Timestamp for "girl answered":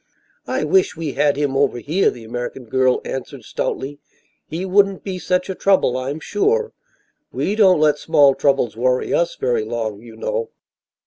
2.65-3.43